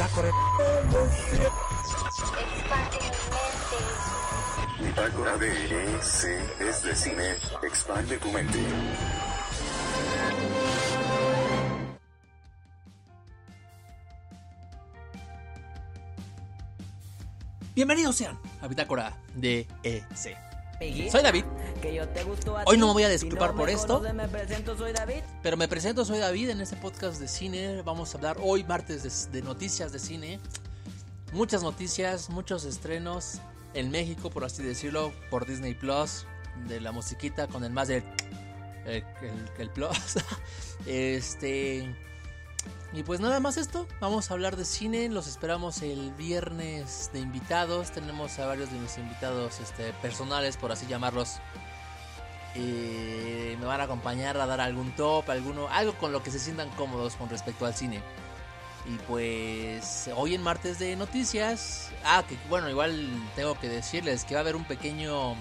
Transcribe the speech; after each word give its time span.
Bitácora. 0.00 0.32
De 5.36 5.50
EC 5.94 6.24
es 6.58 6.82
de 6.82 6.96
cine. 6.96 7.36
Expande 7.62 8.16
tu 8.16 8.32
mente. 8.32 8.58
Bienvenidos 17.74 18.16
sean 18.16 18.38
a 18.62 18.68
Bitácora 18.68 19.18
de 19.34 19.66
EC. 19.82 20.49
Soy 21.10 21.22
David, 21.22 21.44
Hoy 22.66 22.78
no 22.78 22.86
me 22.88 22.92
voy 22.94 23.02
a 23.02 23.08
disculpar 23.10 23.54
por 23.54 23.68
esto. 23.68 24.00
pero 25.42 25.56
me 25.58 25.68
presento, 25.68 26.04
soy 26.06 26.18
David 26.18 26.48
en 26.50 26.60
este 26.62 26.76
podcast 26.76 27.20
de 27.20 27.28
cine. 27.28 27.82
Vamos 27.82 28.14
a 28.14 28.18
hablar 28.18 28.38
hoy 28.40 28.64
martes 28.64 29.02
de, 29.30 29.38
de 29.40 29.44
noticias 29.44 29.92
de 29.92 29.98
cine. 29.98 30.40
Muchas 31.32 31.62
noticias, 31.62 32.30
muchos 32.30 32.64
estrenos 32.64 33.40
en 33.74 33.90
México, 33.90 34.30
por 34.30 34.42
así 34.44 34.62
decirlo, 34.62 35.12
por 35.30 35.46
Disney 35.46 35.74
Plus, 35.74 36.24
de 36.66 36.80
la 36.80 36.92
musiquita 36.92 37.46
con 37.46 37.62
el 37.62 37.70
más 37.72 37.88
del 37.88 38.02
el, 38.86 39.04
el- 39.22 39.50
el 39.58 39.70
plus. 39.70 40.16
este 40.86 41.94
y 42.92 43.02
pues 43.04 43.20
nada 43.20 43.38
más 43.38 43.56
esto, 43.56 43.86
vamos 44.00 44.30
a 44.30 44.34
hablar 44.34 44.56
de 44.56 44.64
cine, 44.64 45.08
los 45.08 45.28
esperamos 45.28 45.82
el 45.82 46.12
viernes 46.12 47.10
de 47.12 47.20
invitados, 47.20 47.92
tenemos 47.92 48.38
a 48.38 48.46
varios 48.46 48.72
de 48.72 48.78
mis 48.78 48.98
invitados 48.98 49.60
este, 49.60 49.92
personales, 49.94 50.56
por 50.56 50.72
así 50.72 50.86
llamarlos, 50.86 51.40
eh, 52.56 53.56
me 53.60 53.66
van 53.66 53.80
a 53.80 53.84
acompañar 53.84 54.36
a 54.36 54.46
dar 54.46 54.60
algún 54.60 54.90
top, 54.96 55.30
alguno, 55.30 55.68
algo 55.68 55.94
con 55.94 56.10
lo 56.10 56.22
que 56.22 56.32
se 56.32 56.40
sientan 56.40 56.68
cómodos 56.70 57.14
con 57.14 57.28
respecto 57.28 57.64
al 57.64 57.74
cine. 57.74 58.02
Y 58.86 58.96
pues 59.06 60.10
hoy 60.16 60.34
en 60.34 60.42
martes 60.42 60.78
de 60.78 60.96
noticias, 60.96 61.90
ah, 62.04 62.24
que 62.28 62.36
bueno, 62.48 62.68
igual 62.68 63.08
tengo 63.36 63.58
que 63.58 63.68
decirles 63.68 64.24
que 64.24 64.34
va 64.34 64.40
a 64.40 64.42
haber 64.42 64.56
un 64.56 64.64
pequeño, 64.64 65.36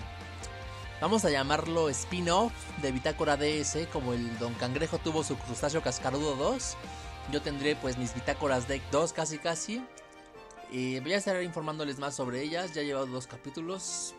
vamos 1.01 1.25
a 1.25 1.31
llamarlo 1.31 1.89
spin-off 1.89 2.51
de 2.81 2.91
Bitácora 2.91 3.37
DS, 3.37 3.87
como 3.91 4.13
el 4.13 4.37
Don 4.37 4.53
Cangrejo 4.55 4.99
tuvo 4.99 5.23
su 5.23 5.35
crustáceo 5.37 5.81
cascarudo 5.81 6.35
2. 6.35 6.77
Yo 7.31 7.41
tendré 7.41 7.75
pues 7.75 7.97
mis 7.97 8.13
bitácoras 8.13 8.67
Deck 8.67 8.81
2 8.91 9.13
casi 9.13 9.37
casi. 9.37 9.85
Y 10.71 10.99
voy 10.99 11.13
a 11.13 11.17
estar 11.17 11.41
informándoles 11.43 11.99
más 11.99 12.15
sobre 12.15 12.41
ellas. 12.41 12.73
Ya 12.73 12.81
he 12.81 12.85
llevado 12.85 13.05
dos 13.07 13.27
capítulos. 13.27 14.13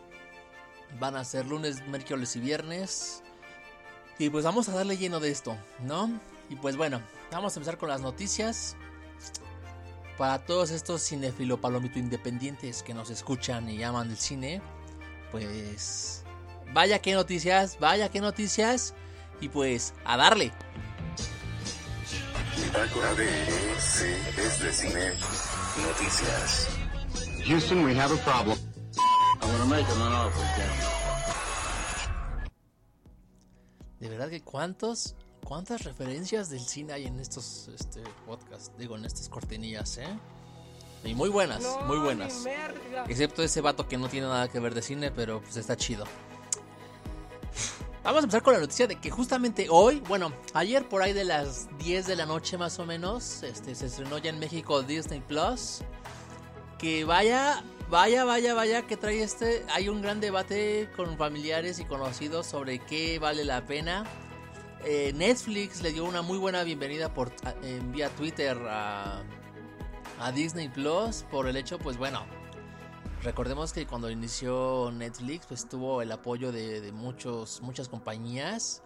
Van 0.99 1.15
a 1.15 1.23
ser 1.23 1.45
lunes, 1.45 1.85
miércoles 1.87 2.35
y 2.35 2.39
viernes. 2.39 3.23
Y 4.19 4.29
pues 4.29 4.45
vamos 4.45 4.69
a 4.69 4.73
darle 4.73 4.97
lleno 4.97 5.19
de 5.19 5.31
esto, 5.31 5.57
¿no? 5.79 6.09
Y 6.49 6.55
pues 6.55 6.77
bueno, 6.77 7.01
vamos 7.31 7.55
a 7.55 7.59
empezar 7.59 7.77
con 7.77 7.89
las 7.89 8.01
noticias. 8.01 8.75
Para 10.17 10.45
todos 10.45 10.71
estos 10.71 11.01
cinefilo 11.01 11.59
palomito 11.59 11.97
independientes 11.97 12.83
que 12.83 12.93
nos 12.93 13.09
escuchan 13.09 13.69
y 13.69 13.81
aman 13.83 14.11
el 14.11 14.17
cine, 14.17 14.61
pues 15.31 16.23
vaya 16.73 16.99
que 16.99 17.13
noticias, 17.13 17.77
vaya 17.79 18.09
que 18.09 18.19
noticias. 18.19 18.93
Y 19.39 19.49
pues 19.49 19.93
a 20.05 20.17
darle. 20.17 20.51
Bitácora 22.71 23.13
de 23.15 23.25
EC 23.25 24.37
es 24.37 24.59
de 24.61 24.71
cine. 24.71 25.11
Noticias. 25.85 26.69
Houston, 27.45 27.83
we 27.83 27.93
have 27.99 28.13
a 28.13 28.23
problem. 28.23 28.57
De 33.99 34.07
verdad 34.07 34.29
que 34.29 34.41
cuántos, 34.41 35.17
cuántas 35.43 35.83
referencias 35.83 36.49
del 36.49 36.61
cine 36.61 36.93
hay 36.93 37.07
en 37.07 37.19
estos 37.19 37.67
este, 37.67 38.03
podcasts, 38.25 38.71
digo, 38.77 38.95
en 38.95 39.03
estas 39.03 39.27
cortinillas, 39.27 39.97
¿eh? 39.97 40.07
Y 41.03 41.13
muy 41.13 41.27
buenas, 41.27 41.65
muy 41.87 41.97
buenas. 41.97 42.45
Excepto 43.09 43.43
ese 43.43 43.59
vato 43.59 43.85
que 43.89 43.97
no 43.97 44.07
tiene 44.07 44.27
nada 44.27 44.47
que 44.47 44.61
ver 44.61 44.73
de 44.73 44.81
cine, 44.81 45.11
pero 45.11 45.41
pues 45.41 45.57
está 45.57 45.75
chido. 45.75 46.05
Vamos 48.03 48.21
a 48.21 48.23
empezar 48.23 48.41
con 48.41 48.53
la 48.53 48.59
noticia 48.59 48.87
de 48.87 48.95
que 48.95 49.11
justamente 49.11 49.67
hoy, 49.69 49.99
bueno, 50.07 50.33
ayer 50.55 50.89
por 50.89 51.03
ahí 51.03 51.13
de 51.13 51.23
las 51.23 51.67
10 51.77 52.07
de 52.07 52.15
la 52.15 52.25
noche 52.25 52.57
más 52.57 52.79
o 52.79 52.85
menos, 52.85 53.43
este, 53.43 53.75
se 53.75 53.85
estrenó 53.85 54.17
ya 54.17 54.31
en 54.31 54.39
México 54.39 54.81
Disney 54.81 55.21
Plus. 55.21 55.81
Que 56.79 57.05
vaya, 57.05 57.63
vaya, 57.91 58.25
vaya, 58.25 58.55
vaya, 58.55 58.87
que 58.87 58.97
trae 58.97 59.21
este. 59.21 59.63
Hay 59.71 59.87
un 59.87 60.01
gran 60.01 60.19
debate 60.19 60.89
con 60.95 61.15
familiares 61.15 61.79
y 61.79 61.85
conocidos 61.85 62.47
sobre 62.47 62.79
qué 62.79 63.19
vale 63.19 63.45
la 63.45 63.67
pena. 63.67 64.03
Eh, 64.83 65.13
Netflix 65.15 65.83
le 65.83 65.91
dio 65.91 66.03
una 66.03 66.23
muy 66.23 66.39
buena 66.39 66.63
bienvenida 66.63 67.13
por 67.13 67.31
en 67.61 67.91
vía 67.91 68.09
Twitter 68.09 68.57
a, 68.67 69.21
a 70.19 70.31
Disney 70.31 70.69
Plus 70.69 71.23
por 71.29 71.47
el 71.47 71.55
hecho, 71.55 71.77
pues 71.77 71.97
bueno, 71.97 72.25
recordemos 73.23 73.73
que 73.73 73.85
cuando 73.85 74.09
inició 74.09 74.91
Netflix, 74.91 75.45
pues 75.45 75.67
tuvo 75.67 76.01
el 76.01 76.11
apoyo 76.11 76.51
de, 76.51 76.91
muchos, 76.91 77.61
muchas 77.61 77.89
compañías. 77.89 78.83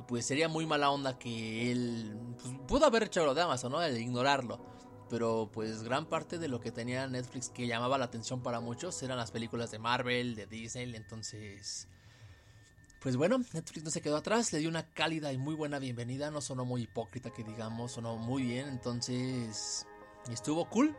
Y 0.00 0.02
pues 0.04 0.26
sería 0.26 0.48
muy 0.48 0.66
mala 0.66 0.90
onda 0.90 1.18
que 1.18 1.70
él 1.70 2.16
pues, 2.40 2.54
pudo 2.66 2.86
haber 2.86 3.04
hecho 3.04 3.24
lo 3.24 3.34
de 3.34 3.42
Amazon, 3.42 3.72
¿no? 3.72 3.82
El 3.82 3.98
ignorarlo. 3.98 4.60
Pero 5.10 5.50
pues 5.52 5.82
gran 5.82 6.06
parte 6.06 6.38
de 6.38 6.48
lo 6.48 6.60
que 6.60 6.72
tenía 6.72 7.06
Netflix 7.06 7.50
que 7.50 7.66
llamaba 7.66 7.98
la 7.98 8.06
atención 8.06 8.42
para 8.42 8.60
muchos 8.60 9.02
eran 9.02 9.18
las 9.18 9.30
películas 9.30 9.70
de 9.70 9.78
Marvel, 9.78 10.34
de 10.34 10.46
Disney, 10.46 10.94
entonces... 10.96 11.88
Pues 13.00 13.16
bueno, 13.16 13.38
Netflix 13.52 13.84
no 13.84 13.90
se 13.90 14.00
quedó 14.00 14.16
atrás, 14.16 14.50
le 14.54 14.60
dio 14.60 14.70
una 14.70 14.86
cálida 14.90 15.30
y 15.30 15.36
muy 15.36 15.54
buena 15.54 15.78
bienvenida, 15.78 16.30
no 16.30 16.40
sonó 16.40 16.64
muy 16.64 16.82
hipócrita 16.82 17.30
que 17.30 17.44
digamos, 17.44 17.92
sonó 17.92 18.16
muy 18.16 18.44
bien, 18.44 18.66
entonces 18.66 19.86
estuvo 20.32 20.66
cool. 20.70 20.96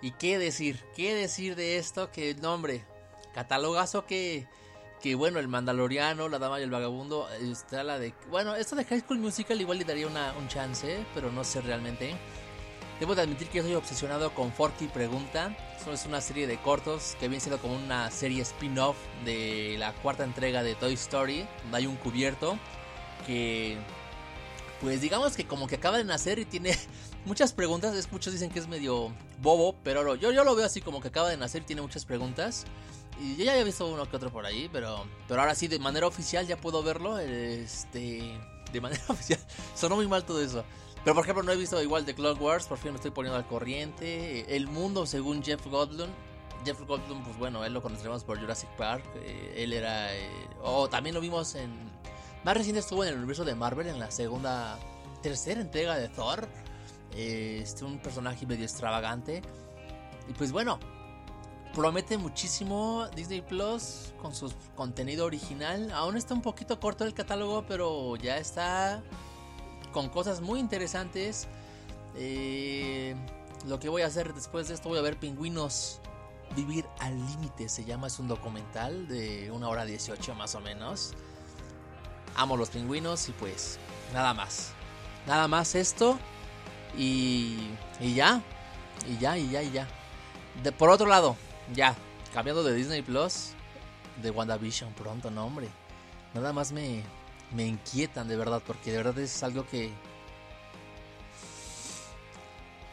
¿Y 0.00 0.12
qué 0.12 0.38
decir? 0.38 0.84
¿Qué 0.94 1.14
decir 1.14 1.56
de 1.56 1.78
esto? 1.78 2.10
Que 2.12 2.34
no 2.34 2.54
hombre, 2.54 2.84
catalogazo 3.34 4.06
que, 4.06 4.46
que 5.02 5.14
bueno, 5.14 5.38
el 5.38 5.48
Mandaloriano, 5.48 6.28
la 6.28 6.38
Dama 6.38 6.60
y 6.60 6.62
el 6.62 6.70
Vagabundo, 6.70 7.28
está 7.40 7.82
la 7.82 7.98
de... 7.98 8.14
Bueno, 8.30 8.54
esto 8.54 8.76
de 8.76 8.84
High 8.84 9.00
School 9.00 9.18
Musical 9.18 9.60
igual 9.60 9.78
le 9.78 9.84
daría 9.84 10.06
una, 10.06 10.32
un 10.38 10.48
chance, 10.48 11.04
pero 11.14 11.32
no 11.32 11.42
sé 11.44 11.60
realmente. 11.60 12.14
Debo 13.00 13.14
de 13.14 13.22
admitir 13.22 13.48
que 13.48 13.62
soy 13.62 13.74
obsesionado 13.74 14.34
con 14.34 14.52
Forky 14.52 14.86
Pregunta. 14.86 15.56
Es 15.92 16.04
una 16.04 16.20
serie 16.20 16.46
de 16.46 16.58
cortos 16.58 17.16
que 17.20 17.28
viene 17.28 17.40
siendo 17.40 17.62
como 17.62 17.74
una 17.74 18.10
serie 18.10 18.42
spin-off 18.42 18.96
de 19.24 19.76
la 19.78 19.92
cuarta 19.94 20.24
entrega 20.24 20.64
de 20.64 20.74
Toy 20.74 20.94
Story. 20.94 21.46
Donde 21.62 21.78
hay 21.78 21.86
un 21.86 21.96
cubierto 21.96 22.58
que, 23.24 23.78
pues 24.80 25.00
digamos 25.00 25.36
que 25.36 25.46
como 25.46 25.66
que 25.66 25.76
acaba 25.76 25.98
de 25.98 26.04
nacer 26.04 26.38
y 26.38 26.44
tiene 26.44 26.76
muchas 27.24 27.52
preguntas. 27.52 27.94
Es, 27.94 28.10
muchos 28.12 28.32
dicen 28.32 28.50
que 28.50 28.58
es 28.58 28.68
medio 28.68 29.12
bobo, 29.40 29.74
pero 29.82 30.14
yo, 30.14 30.30
yo 30.32 30.44
lo 30.44 30.54
veo 30.54 30.66
así 30.66 30.80
como 30.80 31.00
que 31.00 31.08
acaba 31.08 31.28
de 31.28 31.36
nacer 31.36 31.62
y 31.62 31.66
tiene 31.66 31.82
muchas 31.82 32.04
preguntas. 32.04 32.64
Y 33.20 33.36
yo 33.36 33.44
ya 33.44 33.52
había 33.52 33.64
visto 33.64 33.86
uno 33.86 34.08
que 34.08 34.16
otro 34.16 34.30
por 34.30 34.46
ahí, 34.46 34.68
pero, 34.72 35.04
pero 35.26 35.40
ahora 35.40 35.54
sí, 35.54 35.66
de 35.66 35.80
manera 35.80 36.06
oficial 36.06 36.46
ya 36.46 36.56
puedo 36.56 36.82
verlo. 36.82 37.18
Este, 37.18 38.38
de 38.72 38.80
manera 38.80 39.02
oficial. 39.08 39.40
Sonó 39.74 39.96
muy 39.96 40.06
mal 40.06 40.24
todo 40.24 40.40
eso. 40.40 40.64
Pero 41.04 41.14
por 41.14 41.24
ejemplo 41.24 41.42
no 41.42 41.52
he 41.52 41.56
visto 41.56 41.80
igual 41.82 42.04
de 42.04 42.14
Clone 42.14 42.40
Wars, 42.40 42.66
por 42.66 42.76
fin 42.76 42.90
me 42.90 42.96
estoy 42.96 43.10
poniendo 43.12 43.38
al 43.38 43.46
corriente. 43.46 44.54
El 44.54 44.66
mundo 44.66 45.06
según 45.06 45.42
Jeff 45.42 45.64
Goldblum. 45.66 46.10
Jeff 46.64 46.80
Goldblum, 46.80 47.22
pues 47.22 47.38
bueno, 47.38 47.64
él 47.64 47.72
lo 47.72 47.80
conocemos 47.80 48.24
por 48.24 48.38
Jurassic 48.40 48.68
Park. 48.70 49.04
eh, 49.22 49.54
él 49.56 49.72
era... 49.72 50.14
eh, 50.14 50.28
o 50.62 50.88
también 50.88 51.14
lo 51.14 51.20
vimos 51.20 51.54
en... 51.54 51.72
Más 52.44 52.56
reciente 52.56 52.80
estuvo 52.80 53.04
en 53.04 53.10
el 53.10 53.16
universo 53.16 53.44
de 53.44 53.54
Marvel 53.54 53.86
en 53.88 53.98
la 53.98 54.10
segunda... 54.10 54.78
Tercera 55.22 55.60
entrega 55.60 55.96
de 55.96 56.08
Thor. 56.08 56.48
Este, 57.12 57.84
un 57.84 57.98
personaje 57.98 58.46
medio 58.46 58.64
extravagante. 58.64 59.42
Y 60.28 60.32
pues 60.34 60.52
bueno, 60.52 60.78
promete 61.74 62.18
muchísimo 62.18 63.08
Disney 63.14 63.40
Plus 63.40 64.14
con 64.22 64.34
su 64.34 64.52
contenido 64.76 65.26
original. 65.26 65.90
Aún 65.92 66.16
está 66.16 66.34
un 66.34 66.42
poquito 66.42 66.78
corto 66.78 67.04
el 67.04 67.14
catálogo, 67.14 67.64
pero 67.66 68.14
ya 68.16 68.38
está 68.38 69.02
con 69.92 70.08
cosas 70.08 70.40
muy 70.40 70.60
interesantes. 70.60 71.48
Eh, 72.14 73.16
lo 73.66 73.78
que 73.78 73.88
voy 73.88 74.02
a 74.02 74.06
hacer 74.06 74.34
después 74.34 74.68
de 74.68 74.74
esto, 74.74 74.88
voy 74.88 74.98
a 74.98 75.02
ver 75.02 75.18
Pingüinos 75.18 76.00
Vivir 76.56 76.86
al 77.00 77.14
Límite. 77.26 77.68
Se 77.68 77.84
llama, 77.84 78.06
es 78.06 78.18
un 78.18 78.28
documental 78.28 79.08
de 79.08 79.50
una 79.50 79.68
hora 79.68 79.84
18 79.84 80.34
más 80.34 80.54
o 80.54 80.60
menos. 80.60 81.14
Amo 82.38 82.56
los 82.56 82.70
pingüinos 82.70 83.28
y 83.28 83.32
pues 83.32 83.80
nada 84.14 84.32
más. 84.32 84.70
Nada 85.26 85.48
más 85.48 85.74
esto. 85.74 86.16
Y, 86.96 87.58
y 87.98 88.14
ya. 88.14 88.40
Y 89.08 89.18
ya, 89.18 89.36
y 89.36 89.50
ya, 89.50 89.60
y 89.60 89.72
ya. 89.72 89.88
De, 90.62 90.70
por 90.70 90.88
otro 90.88 91.08
lado, 91.08 91.36
ya. 91.74 91.96
Cambiando 92.32 92.62
de 92.62 92.74
Disney 92.74 93.02
Plus. 93.02 93.50
De 94.22 94.30
WandaVision 94.30 94.92
pronto, 94.92 95.32
no 95.32 95.46
hombre. 95.46 95.68
Nada 96.32 96.52
más 96.52 96.70
me, 96.70 97.02
me 97.52 97.66
inquietan 97.66 98.28
de 98.28 98.36
verdad. 98.36 98.62
Porque 98.64 98.92
de 98.92 98.98
verdad 98.98 99.18
es 99.18 99.42
algo 99.42 99.66
que... 99.66 99.90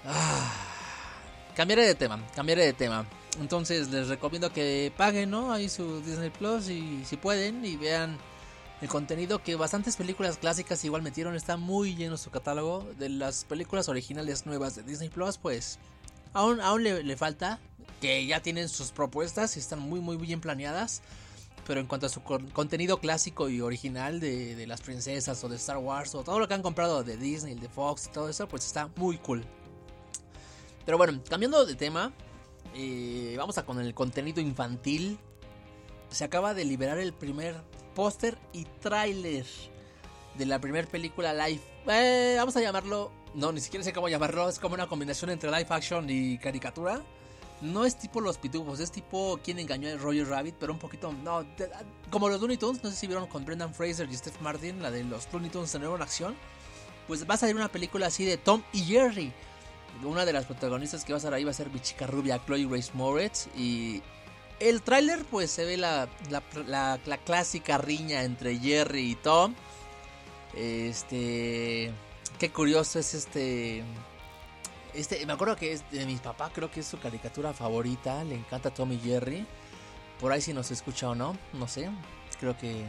Ah, 0.07 0.51
cambiaré 1.55 1.85
de 1.85 1.93
tema, 1.93 2.19
cambiaré 2.35 2.65
de 2.65 2.73
tema. 2.73 3.05
Entonces 3.39 3.89
les 3.89 4.07
recomiendo 4.07 4.51
que 4.51 4.91
paguen, 4.97 5.29
¿no? 5.29 5.53
Ahí 5.53 5.69
su 5.69 6.01
Disney 6.01 6.31
Plus 6.31 6.67
y 6.69 7.05
si 7.05 7.15
pueden 7.15 7.63
y 7.63 7.75
vean 7.75 8.17
el 8.81 8.89
contenido 8.89 9.41
que 9.41 9.55
bastantes 9.55 9.95
películas 9.95 10.37
clásicas 10.37 10.83
igual 10.85 11.01
metieron. 11.01 11.35
Está 11.35 11.57
muy 11.57 11.95
lleno 11.95 12.17
su 12.17 12.29
catálogo. 12.29 12.85
De 12.99 13.09
las 13.09 13.45
películas 13.45 13.89
originales 13.89 14.45
nuevas 14.45 14.75
de 14.75 14.83
Disney 14.83 15.09
Plus, 15.09 15.37
pues 15.37 15.79
aún, 16.33 16.59
aún 16.61 16.83
le, 16.83 17.17
falta, 17.17 17.59
que 18.01 18.25
ya 18.25 18.41
tienen 18.41 18.69
sus 18.69 18.91
propuestas 18.91 19.55
y 19.55 19.59
están 19.59 19.79
muy, 19.79 19.99
muy 19.99 20.17
bien 20.17 20.41
planeadas. 20.41 21.01
Pero 21.65 21.79
en 21.79 21.87
cuanto 21.87 22.05
a 22.05 22.09
su 22.09 22.21
con- 22.21 22.49
contenido 22.51 22.99
clásico 22.99 23.49
y 23.49 23.59
original 23.61 24.19
de, 24.19 24.55
de 24.55 24.67
las 24.67 24.81
princesas 24.81 25.43
o 25.43 25.49
de 25.49 25.55
Star 25.55 25.77
Wars 25.77 26.13
o 26.13 26.23
todo 26.23 26.37
lo 26.37 26.47
que 26.47 26.53
han 26.53 26.61
comprado 26.61 27.03
de 27.03 27.17
Disney, 27.17 27.55
de 27.55 27.69
Fox 27.69 28.05
y 28.05 28.11
todo 28.11 28.29
eso, 28.29 28.47
pues 28.47 28.65
está 28.65 28.91
muy 28.97 29.17
cool. 29.17 29.43
Pero 30.85 30.99
bueno, 30.99 31.19
cambiando 31.27 31.65
de 31.65 31.73
tema, 31.73 32.13
eh, 32.75 33.33
vamos 33.35 33.57
a 33.57 33.65
con 33.65 33.79
el 33.79 33.95
contenido 33.95 34.41
infantil. 34.41 35.17
Se 36.11 36.23
acaba 36.23 36.53
de 36.53 36.65
liberar 36.65 36.99
el 36.99 37.13
primer 37.13 37.55
póster 37.95 38.37
y 38.53 38.65
tráiler 38.65 39.45
de 40.37 40.45
la 40.45 40.59
primera 40.59 40.87
película 40.87 41.33
live. 41.33 41.61
eh, 41.87 42.35
vamos 42.37 42.55
a 42.57 42.61
llamarlo. 42.61 43.11
No, 43.33 43.51
ni 43.51 43.59
siquiera 43.61 43.83
sé 43.83 43.91
cómo 43.93 44.07
llamarlo. 44.09 44.47
Es 44.47 44.59
como 44.59 44.75
una 44.75 44.87
combinación 44.87 45.29
entre 45.31 45.49
live 45.49 45.67
action 45.69 46.07
y 46.09 46.37
caricatura. 46.37 47.01
No 47.61 47.85
es 47.85 47.97
tipo 47.97 48.19
Los 48.21 48.37
Pitufos, 48.37 48.79
es 48.81 48.91
tipo 48.91 49.39
Quien 49.43 49.59
engañó 49.59 49.89
a 49.89 49.95
Roger 49.95 50.27
Rabbit, 50.27 50.55
pero 50.59 50.73
un 50.73 50.79
poquito. 50.79 51.11
No, 51.13 51.43
de- 51.43 51.69
como 52.11 52.29
los 52.29 52.39
Looney 52.39 52.57
Tunes. 52.57 52.83
No 52.83 52.89
sé 52.91 52.95
si 52.97 53.07
vieron 53.07 53.27
con 53.27 53.43
Brendan 53.45 53.73
Fraser 53.73 54.07
y 54.11 54.15
Steph 54.15 54.39
Martin, 54.41 54.81
la 54.81 54.91
de 54.91 55.03
los 55.03 55.31
Looney 55.33 55.49
Tunes 55.49 55.73
en 55.73 55.81
nueva 55.81 56.03
acción. 56.03 56.35
Pues 57.07 57.27
va 57.27 57.35
a 57.35 57.37
salir 57.37 57.55
una 57.55 57.69
película 57.71 58.07
así 58.07 58.25
de 58.25 58.37
Tom 58.37 58.61
y 58.73 58.81
Jerry. 58.83 59.31
Una 60.03 60.25
de 60.25 60.33
las 60.33 60.45
protagonistas 60.45 61.05
que 61.05 61.13
va 61.13 61.17
a 61.17 61.19
estar 61.19 61.33
ahí 61.33 61.45
va 61.45 61.51
a 61.51 61.53
ser 61.53 61.69
mi 61.69 61.79
chica 61.79 62.05
rubia, 62.07 62.41
Chloe 62.45 62.65
Grace 62.67 62.91
Moretz. 62.93 63.47
Y 63.55 64.01
el 64.59 64.81
tráiler, 64.81 65.25
pues 65.25 65.51
se 65.51 65.65
ve 65.65 65.77
la, 65.77 66.07
la, 66.67 67.17
clásica 67.25 67.77
riña 67.77 68.23
entre 68.23 68.57
Jerry 68.57 69.11
y 69.11 69.15
Tom. 69.15 69.53
Este. 70.55 71.91
Qué 72.39 72.51
curioso 72.51 72.99
es 72.99 73.13
este. 73.13 73.83
Este, 74.93 75.25
me 75.25 75.33
acuerdo 75.33 75.57
que 75.57 75.73
es 75.73 75.89
de 75.91 76.05
mi 76.05 76.15
papá, 76.15 76.51
creo 76.53 76.71
que 76.71 76.79
es 76.79 76.87
su 76.87 76.99
caricatura 76.99 77.53
favorita. 77.53 78.23
Le 78.23 78.35
encanta 78.35 78.73
Tom 78.73 78.91
y 78.91 78.99
Jerry. 78.99 79.45
Por 80.19 80.31
ahí 80.31 80.41
si 80.41 80.53
nos 80.53 80.71
escucha 80.71 81.09
o 81.09 81.15
no, 81.15 81.37
no 81.53 81.67
sé. 81.67 81.89
Creo 82.39 82.57
que 82.57 82.85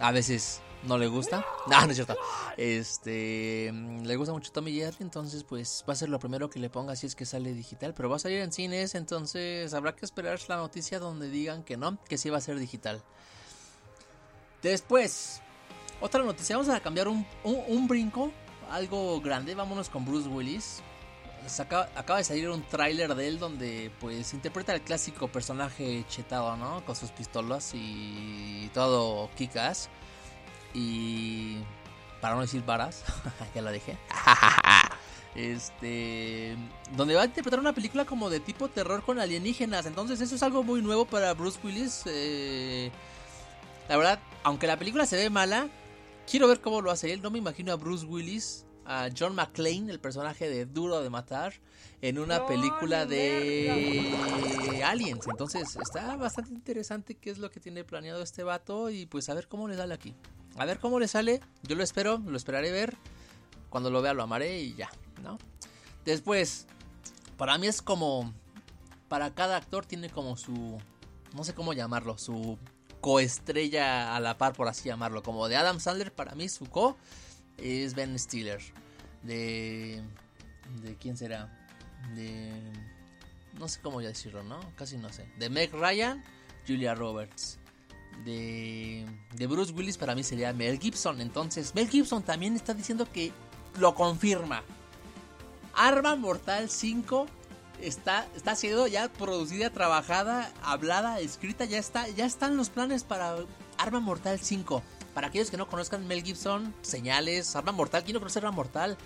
a 0.00 0.10
veces 0.10 0.60
no 0.86 0.98
le 0.98 1.06
gusta. 1.08 1.44
No, 1.66 1.80
no 1.80 1.90
es 1.90 1.96
cierto. 1.96 2.16
Este, 2.58 3.70
mm, 3.72 4.04
le 4.04 4.16
gusta 4.16 4.32
mucho 4.32 4.52
Tom 4.52 4.68
y 4.68 4.74
Jerry, 4.74 4.98
entonces 5.00 5.44
pues 5.44 5.82
va 5.88 5.94
a 5.94 5.96
ser 5.96 6.10
lo 6.10 6.18
primero 6.18 6.50
que 6.50 6.58
le 6.58 6.68
ponga 6.68 6.94
si 6.94 7.06
es 7.06 7.14
que 7.14 7.24
sale 7.24 7.54
digital. 7.54 7.94
Pero 7.94 8.10
va 8.10 8.16
a 8.16 8.18
salir 8.18 8.40
en 8.40 8.52
cines, 8.52 8.94
entonces 8.94 9.72
habrá 9.72 9.96
que 9.96 10.04
esperar 10.04 10.38
la 10.48 10.56
noticia 10.56 10.98
donde 10.98 11.30
digan 11.30 11.62
que 11.62 11.76
no, 11.76 11.98
que 12.06 12.18
sí 12.18 12.28
va 12.28 12.38
a 12.38 12.42
ser 12.42 12.58
digital. 12.58 13.02
Después, 14.62 15.40
otra 16.00 16.22
noticia, 16.22 16.56
vamos 16.56 16.74
a 16.74 16.80
cambiar 16.80 17.08
un, 17.08 17.26
un, 17.44 17.88
brinco, 17.88 18.30
algo 18.70 19.20
grande, 19.20 19.54
vámonos 19.54 19.88
con 19.88 20.04
Bruce 20.04 20.28
Willis. 20.28 20.82
Acaba, 21.58 21.88
acaba 21.94 22.18
de 22.18 22.24
salir 22.24 22.48
un 22.48 22.62
tráiler 22.62 23.14
de 23.14 23.28
él 23.28 23.38
donde 23.38 23.90
pues 24.00 24.32
interpreta 24.32 24.72
el 24.74 24.80
clásico 24.80 25.28
personaje 25.28 26.04
chetado, 26.08 26.56
¿no? 26.56 26.82
Con 26.86 26.96
sus 26.96 27.10
pistolas 27.10 27.72
y 27.74 28.70
todo 28.72 29.28
kick-ass. 29.36 29.90
Y 30.74 31.58
para 32.20 32.34
no 32.34 32.42
decir 32.42 32.64
varas, 32.64 33.04
ya 33.54 33.62
lo 33.62 33.72
dije. 33.72 33.96
Este, 35.34 36.56
donde 36.96 37.16
va 37.16 37.22
a 37.22 37.24
interpretar 37.24 37.58
una 37.58 37.72
película 37.72 38.04
como 38.04 38.30
de 38.30 38.38
tipo 38.38 38.68
terror 38.68 39.02
con 39.02 39.18
alienígenas. 39.18 39.84
Entonces 39.84 40.20
eso 40.20 40.36
es 40.36 40.42
algo 40.44 40.62
muy 40.62 40.80
nuevo 40.80 41.06
para 41.06 41.34
Bruce 41.34 41.58
Willis. 41.64 42.02
eh, 42.06 42.92
la 43.88 43.96
verdad, 43.96 44.20
aunque 44.44 44.66
la 44.66 44.78
película 44.78 45.06
se 45.06 45.16
ve 45.16 45.30
mala, 45.30 45.68
quiero 46.30 46.48
ver 46.48 46.60
cómo 46.60 46.80
lo 46.80 46.90
hace 46.90 47.12
él. 47.12 47.20
No 47.20 47.30
me 47.30 47.38
imagino 47.38 47.72
a 47.72 47.76
Bruce 47.76 48.06
Willis, 48.06 48.64
a 48.84 49.08
John 49.16 49.34
McClane, 49.34 49.90
el 49.90 50.00
personaje 50.00 50.48
de 50.48 50.66
Duro 50.66 51.02
de 51.02 51.10
Matar, 51.10 51.54
en 52.00 52.18
una 52.18 52.46
película 52.46 53.04
de 53.06 54.14
Aliens. 54.84 55.26
Entonces 55.28 55.76
está 55.76 56.16
bastante 56.16 56.52
interesante 56.52 57.16
qué 57.16 57.30
es 57.30 57.38
lo 57.38 57.50
que 57.50 57.60
tiene 57.60 57.84
planeado 57.84 58.22
este 58.22 58.42
vato 58.42 58.90
y 58.90 59.06
pues 59.06 59.28
a 59.28 59.34
ver 59.34 59.48
cómo 59.48 59.68
le 59.68 59.76
sale 59.76 59.94
aquí. 59.94 60.14
A 60.56 60.64
ver 60.64 60.78
cómo 60.78 60.98
le 60.98 61.08
sale. 61.08 61.40
Yo 61.62 61.76
lo 61.76 61.82
espero, 61.82 62.18
lo 62.18 62.36
esperaré 62.36 62.70
ver. 62.70 62.96
Cuando 63.70 63.90
lo 63.90 64.02
vea 64.02 64.14
lo 64.14 64.22
amaré 64.22 64.60
y 64.60 64.74
ya, 64.74 64.88
¿no? 65.22 65.38
Después, 66.04 66.66
para 67.36 67.58
mí 67.58 67.66
es 67.66 67.82
como... 67.82 68.32
Para 69.08 69.34
cada 69.34 69.56
actor 69.56 69.84
tiene 69.84 70.10
como 70.10 70.36
su... 70.36 70.78
No 71.34 71.44
sé 71.44 71.54
cómo 71.54 71.72
llamarlo, 71.72 72.16
su 72.18 72.58
coestrella 73.04 74.16
a 74.16 74.20
la 74.20 74.38
par, 74.38 74.54
por 74.54 74.66
así 74.66 74.88
llamarlo. 74.88 75.22
Como 75.22 75.46
de 75.48 75.56
Adam 75.56 75.78
Sandler, 75.78 76.10
para 76.10 76.34
mí 76.34 76.48
su 76.48 76.64
co 76.66 76.96
es 77.58 77.94
Ben 77.94 78.18
Stiller. 78.18 78.62
De. 79.22 80.02
¿De 80.80 80.96
quién 80.96 81.16
será? 81.16 81.66
De. 82.14 82.50
No 83.58 83.68
sé 83.68 83.80
cómo 83.82 84.00
ya 84.00 84.08
decirlo, 84.08 84.42
¿no? 84.42 84.58
Casi 84.76 84.96
no 84.96 85.12
sé. 85.12 85.30
De 85.38 85.50
Meg 85.50 85.72
Ryan, 85.74 86.24
Julia 86.66 86.94
Roberts. 86.94 87.58
De. 88.24 89.06
De 89.34 89.46
Bruce 89.46 89.72
Willis, 89.72 89.98
para 89.98 90.14
mí 90.14 90.22
sería 90.22 90.52
Mel 90.52 90.78
Gibson. 90.78 91.20
Entonces, 91.20 91.74
Mel 91.74 91.88
Gibson 91.88 92.22
también 92.22 92.54
está 92.54 92.74
diciendo 92.74 93.08
que 93.10 93.32
lo 93.78 93.94
confirma. 93.94 94.62
Arma 95.74 96.14
Mortal 96.14 96.70
5 96.70 97.26
está, 97.80 98.26
está 98.36 98.54
siendo 98.54 98.86
ya 98.86 99.08
producida, 99.08 99.70
trabajada, 99.70 100.52
hablada, 100.62 101.20
escrita, 101.20 101.64
ya 101.64 101.78
está, 101.78 102.08
ya 102.08 102.26
están 102.26 102.56
los 102.56 102.70
planes 102.70 103.04
para 103.04 103.36
Arma 103.78 104.00
Mortal 104.00 104.38
5. 104.38 104.82
Para 105.14 105.28
aquellos 105.28 105.50
que 105.50 105.56
no 105.56 105.68
conozcan 105.68 106.06
Mel 106.06 106.22
Gibson, 106.22 106.74
señales, 106.82 107.54
Arma 107.54 107.72
Mortal, 107.72 108.02
¿quién 108.04 108.14
no 108.14 108.20
conoce 108.20 108.38
Arma 108.40 108.50
Mortal? 108.50 108.96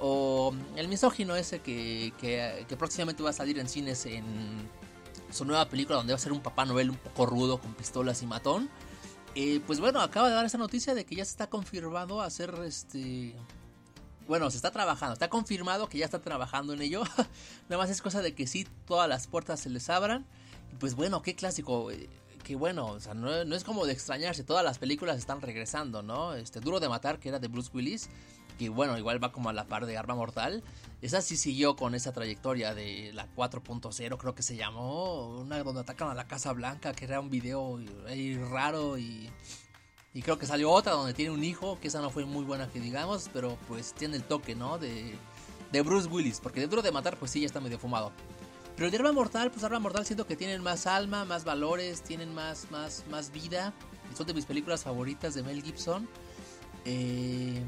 O 0.00 0.54
el 0.76 0.86
misógino 0.88 1.34
ese 1.34 1.60
que, 1.60 2.12
que, 2.20 2.64
que 2.68 2.76
próximamente 2.76 3.22
va 3.22 3.30
a 3.30 3.32
salir 3.32 3.58
en 3.58 3.68
cines 3.68 4.06
en 4.06 4.24
su 5.30 5.44
nueva 5.44 5.68
película 5.68 5.96
donde 5.96 6.12
va 6.12 6.16
a 6.16 6.20
ser 6.20 6.32
un 6.32 6.40
Papá 6.40 6.64
Noel 6.64 6.90
un 6.90 6.96
poco 6.96 7.26
rudo 7.26 7.58
con 7.58 7.74
pistolas 7.74 8.22
y 8.22 8.26
matón. 8.26 8.68
Eh, 9.34 9.60
pues 9.66 9.80
bueno, 9.80 10.00
acaba 10.00 10.28
de 10.28 10.34
dar 10.34 10.44
esa 10.44 10.58
noticia 10.58 10.94
de 10.94 11.04
que 11.04 11.14
ya 11.14 11.24
se 11.24 11.30
está 11.30 11.48
confirmado 11.48 12.22
hacer 12.22 12.54
este 12.64 13.36
bueno, 14.28 14.50
se 14.50 14.56
está 14.56 14.70
trabajando, 14.70 15.14
está 15.14 15.30
confirmado 15.30 15.88
que 15.88 15.96
ya 15.98 16.04
está 16.04 16.20
trabajando 16.20 16.74
en 16.74 16.82
ello. 16.82 17.02
Nada 17.68 17.82
más 17.82 17.88
es 17.88 18.02
cosa 18.02 18.20
de 18.20 18.34
que 18.34 18.46
sí, 18.46 18.68
todas 18.86 19.08
las 19.08 19.26
puertas 19.26 19.60
se 19.60 19.70
les 19.70 19.88
abran. 19.88 20.26
Y 20.70 20.76
pues 20.76 20.94
bueno, 20.94 21.22
qué 21.22 21.34
clásico, 21.34 21.90
eh, 21.90 22.10
qué 22.44 22.54
bueno, 22.54 22.88
o 22.88 23.00
sea, 23.00 23.14
no, 23.14 23.44
no, 23.46 23.56
es 23.56 23.64
como 23.64 23.86
de 23.86 23.94
extrañarse, 23.94 24.44
todas 24.44 24.62
las 24.62 24.78
películas 24.78 25.16
están 25.16 25.40
regresando, 25.40 26.02
¿no? 26.02 26.34
Este 26.34 26.60
Duro 26.60 26.78
de 26.78 26.90
Matar, 26.90 27.18
que 27.18 27.30
era 27.30 27.38
de 27.38 27.48
Bruce 27.48 27.70
Willis, 27.72 28.10
que 28.58 28.68
bueno, 28.68 28.98
igual 28.98 29.22
va 29.22 29.32
como 29.32 29.48
a 29.48 29.52
la 29.52 29.66
par 29.66 29.86
de 29.86 29.96
Arma 29.96 30.14
Mortal. 30.14 30.62
Esa 31.00 31.22
sí 31.22 31.36
siguió 31.36 31.76
con 31.76 31.94
esa 31.94 32.12
trayectoria 32.12 32.74
de 32.74 33.12
la 33.14 33.28
4.0, 33.34 34.18
creo 34.18 34.34
que 34.34 34.42
se 34.42 34.56
llamó, 34.56 35.38
una 35.38 35.62
donde 35.62 35.80
atacan 35.80 36.10
a 36.10 36.14
la 36.14 36.26
Casa 36.26 36.52
Blanca, 36.52 36.92
que 36.92 37.04
era 37.04 37.20
un 37.20 37.30
video 37.30 37.80
ahí 38.06 38.36
raro 38.36 38.98
y 38.98 39.30
y 40.14 40.22
creo 40.22 40.38
que 40.38 40.46
salió 40.46 40.70
otra 40.70 40.92
donde 40.92 41.14
tiene 41.14 41.30
un 41.30 41.44
hijo, 41.44 41.78
que 41.80 41.88
esa 41.88 42.00
no 42.00 42.10
fue 42.10 42.24
muy 42.24 42.44
buena 42.44 42.68
que 42.68 42.80
digamos, 42.80 43.30
pero 43.32 43.56
pues 43.68 43.92
tiene 43.92 44.16
el 44.16 44.24
toque, 44.24 44.54
¿no? 44.54 44.78
De, 44.78 45.14
de 45.70 45.82
Bruce 45.82 46.08
Willis, 46.08 46.40
porque 46.40 46.60
dentro 46.60 46.82
de 46.82 46.90
matar 46.90 47.16
pues 47.16 47.30
sí 47.30 47.40
ya 47.40 47.46
está 47.46 47.60
medio 47.60 47.78
fumado. 47.78 48.12
Pero 48.76 48.90
de 48.90 48.96
Arma 48.96 49.12
Mortal, 49.12 49.50
pues 49.50 49.64
Arma 49.64 49.80
Mortal 49.80 50.06
siento 50.06 50.26
que 50.26 50.36
tienen 50.36 50.62
más 50.62 50.86
alma, 50.86 51.24
más 51.24 51.44
valores, 51.44 52.02
tienen 52.02 52.34
más, 52.34 52.70
más, 52.70 53.04
más 53.10 53.30
vida. 53.32 53.74
Son 54.16 54.26
de 54.26 54.34
mis 54.34 54.46
películas 54.46 54.82
favoritas 54.82 55.34
de 55.34 55.42
Mel 55.42 55.62
Gibson. 55.62 56.08
Eh, 56.84 57.62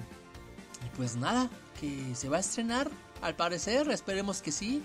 y 0.85 0.97
pues 0.97 1.17
nada, 1.17 1.51
que 1.81 2.15
se 2.15 2.29
va 2.29 2.39
a 2.39 2.41
estrenar, 2.41 2.91
al 3.23 3.37
parecer, 3.37 3.91
esperemos 3.91 4.41
que 4.43 4.53
sí. 4.53 4.83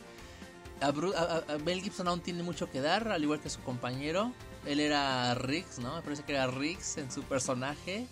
A, 0.82 0.92
Gibson 1.82 2.08
aún 2.08 2.22
tiene 2.22 2.44
mucho 2.44 2.70
que 2.70 2.82
dar, 2.82 3.08
al 3.08 3.24
igual 3.24 3.40
que 3.40 3.50
su 3.50 3.62
compañero. 3.62 4.34
Él 4.66 4.80
era 4.80 5.34
Riggs, 5.36 5.80
¿no? 5.80 5.96
Me 5.96 6.02
parece 6.02 6.24
que 6.24 6.34
era 6.34 6.48
Riggs 6.48 6.98
en 6.98 7.12
su 7.12 7.24
personaje. 7.24 8.08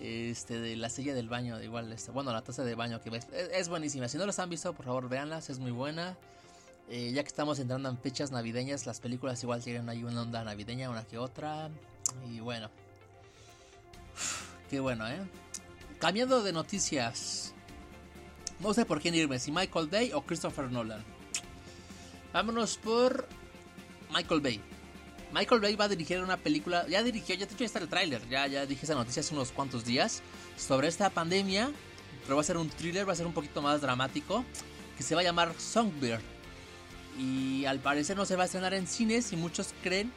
Este, 0.00 0.60
de 0.60 0.76
la 0.76 0.88
silla 0.88 1.12
del 1.14 1.28
baño, 1.28 1.60
igual, 1.60 1.92
este, 1.92 2.10
bueno, 2.10 2.32
la 2.32 2.40
taza 2.42 2.64
de 2.64 2.74
baño 2.74 3.02
que 3.02 3.10
ves. 3.10 3.26
Es, 3.32 3.50
es, 3.52 3.68
buenísima. 3.68 4.08
Si 4.08 4.16
no 4.16 4.24
las 4.24 4.38
han 4.38 4.48
visto, 4.48 4.72
por 4.72 4.86
favor, 4.86 5.08
véanlas, 5.08 5.50
es 5.50 5.58
muy 5.58 5.72
buena. 5.72 6.16
Eh, 6.88 7.12
ya 7.12 7.22
que 7.22 7.28
estamos 7.28 7.58
entrando 7.58 7.88
en 7.88 7.98
fechas 7.98 8.30
navideñas, 8.30 8.86
las 8.86 9.00
películas 9.00 9.42
igual 9.42 9.62
tienen 9.62 9.88
ahí 9.88 10.02
una 10.02 10.22
onda 10.22 10.42
navideña, 10.42 10.88
una 10.90 11.04
que 11.04 11.18
otra. 11.18 11.68
Y 12.30 12.40
bueno. 12.40 12.70
Qué 14.70 14.80
bueno, 14.80 15.06
¿eh? 15.08 15.20
Cambiando 16.00 16.42
de 16.42 16.54
noticias. 16.54 17.52
No 18.58 18.72
sé 18.72 18.86
por 18.86 19.02
quién 19.02 19.14
irme, 19.14 19.38
si 19.38 19.52
Michael 19.52 19.86
Bay 19.88 20.12
o 20.14 20.22
Christopher 20.22 20.70
Nolan. 20.70 21.04
Vámonos 22.32 22.78
por 22.78 23.28
Michael 24.10 24.40
Bay. 24.40 24.60
Michael 25.34 25.60
Bay 25.60 25.76
va 25.76 25.84
a 25.84 25.88
dirigir 25.88 26.22
una 26.22 26.38
película, 26.38 26.86
ya 26.88 27.02
dirigió, 27.02 27.34
ya 27.34 27.46
te 27.46 27.52
hecho 27.52 27.64
está 27.64 27.78
el 27.80 27.88
tráiler, 27.88 28.26
ya, 28.30 28.46
ya 28.46 28.64
dije 28.64 28.84
esa 28.84 28.94
noticia 28.94 29.20
hace 29.20 29.34
unos 29.34 29.52
cuantos 29.52 29.84
días, 29.84 30.22
sobre 30.56 30.88
esta 30.88 31.10
pandemia, 31.10 31.70
pero 32.24 32.36
va 32.36 32.40
a 32.40 32.44
ser 32.44 32.56
un 32.56 32.70
thriller, 32.70 33.06
va 33.06 33.12
a 33.12 33.16
ser 33.16 33.26
un 33.26 33.34
poquito 33.34 33.60
más 33.60 33.82
dramático, 33.82 34.42
que 34.96 35.02
se 35.02 35.14
va 35.14 35.20
a 35.20 35.24
llamar 35.24 35.54
Songbird. 35.58 36.22
Y 37.18 37.66
al 37.66 37.78
parecer 37.78 38.16
no 38.16 38.24
se 38.24 38.36
va 38.36 38.44
a 38.44 38.46
estrenar 38.46 38.72
en 38.72 38.86
cines 38.86 39.32
y 39.32 39.36
muchos 39.36 39.74
creen, 39.82 40.10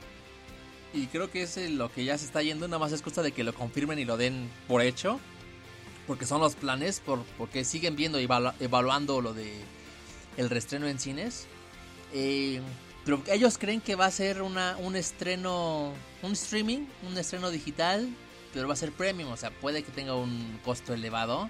y 0.94 1.08
creo 1.08 1.30
que 1.30 1.44
es 1.44 1.58
lo 1.72 1.92
que 1.92 2.06
ya 2.06 2.18
se 2.18 2.26
está 2.26 2.42
yendo, 2.42 2.68
nada 2.68 2.80
más 2.80 2.94
es 2.94 3.02
cosa 3.02 3.22
de 3.22 3.34
que 3.34 3.44
lo 3.44 3.54
confirmen 3.54 4.00
y 4.00 4.06
lo 4.06 4.16
den 4.16 4.50
por 4.68 4.82
hecho, 4.82 5.20
porque 6.08 6.26
son 6.26 6.42
los 6.42 6.56
planes, 6.56 7.00
por, 7.00 7.24
porque 7.38 7.64
siguen 7.64 7.96
viendo 7.96 8.20
y 8.20 8.24
evalu 8.24 8.52
evaluando 8.60 9.22
lo 9.22 9.34
de 9.34 9.54
el 10.38 10.50
restreno 10.50 10.88
en 10.88 11.00
cines. 11.00 11.48
Eh, 12.14 12.62
pero 13.06 13.22
ellos 13.28 13.58
creen 13.58 13.82
que 13.82 13.96
va 13.96 14.06
a 14.06 14.12
ser 14.12 14.42
una, 14.42 14.78
un 14.78 14.96
estreno, 14.96 15.94
un 16.22 16.32
streaming, 16.34 16.86
un 17.08 17.18
estreno 17.18 17.50
digital, 17.52 18.08
pero 18.54 18.68
va 18.68 18.74
a 18.74 18.78
ser 18.78 18.92
premium, 18.92 19.32
o 19.32 19.38
sea, 19.38 19.52
puede 19.52 19.84
que 19.84 19.92
tenga 19.92 20.16
un 20.16 20.60
costo 20.64 20.94
elevado. 20.94 21.50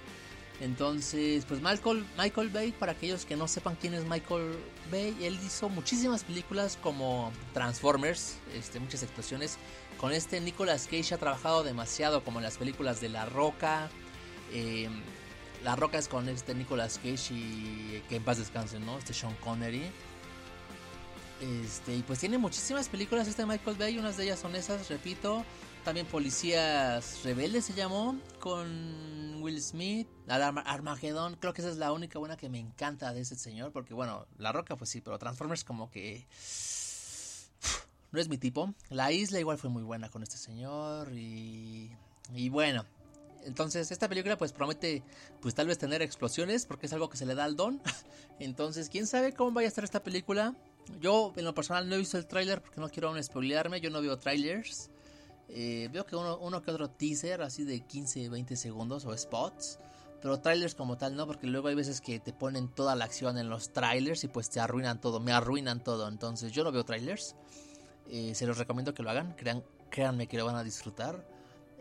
Entonces, 0.61 1.45
pues 1.45 1.61
Michael, 1.61 2.05
Michael 2.17 2.49
Bay, 2.49 2.71
para 2.71 2.93
aquellos 2.93 3.25
que 3.25 3.35
no 3.35 3.47
sepan 3.47 3.75
quién 3.79 3.93
es 3.93 4.05
Michael 4.05 4.55
Bay, 4.91 5.15
él 5.21 5.37
hizo 5.45 5.67
muchísimas 5.67 6.23
películas 6.23 6.77
como 6.81 7.31
Transformers, 7.53 8.37
este, 8.55 8.79
muchas 8.79 9.03
actuaciones. 9.03 9.57
Con 9.99 10.11
este 10.11 10.39
Nicolas 10.41 10.87
Cage 10.87 11.13
ha 11.13 11.17
trabajado 11.17 11.63
demasiado, 11.63 12.23
como 12.23 12.39
en 12.39 12.43
las 12.43 12.57
películas 12.57 13.01
de 13.01 13.09
La 13.09 13.25
Roca. 13.25 13.89
Eh, 14.53 14.89
la 15.63 15.75
Roca 15.75 15.97
es 15.97 16.07
con 16.07 16.29
este 16.29 16.53
Nicolas 16.53 16.97
Cage 16.97 17.33
y 17.33 18.03
que 18.07 18.17
en 18.17 18.23
paz 18.23 18.37
descanse, 18.37 18.79
¿no? 18.79 18.97
Este 18.97 19.13
Sean 19.13 19.35
Connery. 19.35 19.83
Este, 21.41 21.95
y 21.95 22.03
pues 22.03 22.19
tiene 22.19 22.37
muchísimas 22.37 22.87
películas 22.87 23.27
este 23.27 23.45
Michael 23.45 23.75
Bay, 23.77 23.97
unas 23.97 24.15
de 24.15 24.25
ellas 24.25 24.39
son 24.39 24.55
esas, 24.55 24.87
repito. 24.89 25.43
También 25.83 26.05
Policías 26.05 27.21
Rebeldes 27.25 27.65
se 27.65 27.73
llamó, 27.73 28.17
con 28.39 29.41
Will 29.41 29.61
Smith, 29.61 30.07
Armageddon, 30.29 31.35
creo 31.35 31.53
que 31.53 31.61
esa 31.61 31.69
es 31.69 31.75
la 31.75 31.91
única 31.91 32.19
buena 32.19 32.37
que 32.37 32.47
me 32.47 32.59
encanta 32.59 33.13
de 33.13 33.21
ese 33.21 33.35
señor, 33.35 33.73
porque 33.73 33.93
bueno, 33.93 34.25
La 34.37 34.53
Roca 34.53 34.77
pues 34.77 34.89
sí, 34.89 35.01
pero 35.01 35.19
Transformers 35.19 35.65
como 35.65 35.91
que 35.91 36.25
no 38.13 38.19
es 38.21 38.29
mi 38.29 38.37
tipo. 38.37 38.73
La 38.89 39.11
Isla 39.11 39.41
igual 39.41 39.57
fue 39.57 39.69
muy 39.69 39.83
buena 39.83 40.09
con 40.09 40.23
este 40.23 40.37
señor 40.37 41.11
y, 41.11 41.91
y 42.33 42.47
bueno, 42.47 42.85
entonces, 43.45 43.91
esta 43.91 44.07
película 44.07 44.37
pues 44.37 44.51
promete 44.51 45.03
pues 45.41 45.55
tal 45.55 45.67
vez 45.67 45.77
tener 45.77 46.01
explosiones 46.01 46.65
porque 46.65 46.85
es 46.85 46.93
algo 46.93 47.09
que 47.09 47.17
se 47.17 47.25
le 47.25 47.35
da 47.35 47.43
al 47.45 47.55
don. 47.55 47.81
Entonces, 48.39 48.89
quién 48.89 49.07
sabe 49.07 49.33
cómo 49.33 49.51
vaya 49.51 49.67
a 49.67 49.69
estar 49.69 49.83
esta 49.83 50.03
película. 50.03 50.55
Yo 50.99 51.33
en 51.35 51.45
lo 51.45 51.53
personal 51.53 51.87
no 51.87 51.95
he 51.95 51.97
visto 51.97 52.17
el 52.17 52.25
tráiler 52.25 52.61
porque 52.61 52.81
no 52.81 52.89
quiero 52.89 53.09
aún 53.09 53.23
spoilearme, 53.23 53.79
yo 53.79 53.89
no 53.89 54.01
veo 54.01 54.17
trailers. 54.17 54.89
Eh, 55.49 55.89
veo 55.91 56.05
que 56.05 56.15
uno, 56.15 56.37
uno 56.39 56.61
que 56.61 56.71
otro 56.71 56.89
teaser 56.89 57.41
así 57.41 57.63
de 57.63 57.81
15, 57.81 58.29
20 58.29 58.55
segundos 58.55 59.05
o 59.05 59.17
spots. 59.17 59.79
Pero 60.21 60.39
trailers 60.39 60.73
como 60.73 60.97
tal 60.97 61.15
no, 61.15 61.27
porque 61.27 61.47
luego 61.47 61.67
hay 61.67 61.75
veces 61.75 61.99
que 61.99 62.19
te 62.19 62.31
ponen 62.31 62.69
toda 62.69 62.95
la 62.95 63.05
acción 63.05 63.37
en 63.37 63.49
los 63.49 63.73
trailers 63.73 64.23
y 64.23 64.29
pues 64.29 64.49
te 64.49 64.61
arruinan 64.61 65.01
todo, 65.01 65.19
me 65.19 65.33
arruinan 65.33 65.83
todo. 65.83 66.07
Entonces 66.07 66.51
yo 66.51 66.63
no 66.63 66.71
veo 66.71 66.85
trailers. 66.85 67.35
Eh, 68.09 68.33
se 68.33 68.45
los 68.45 68.57
recomiendo 68.57 68.93
que 68.93 69.03
lo 69.03 69.09
hagan, 69.09 69.33
Crean, 69.33 69.63
créanme 69.89 70.27
que 70.27 70.37
lo 70.37 70.45
van 70.45 70.55
a 70.55 70.63
disfrutar. 70.63 71.32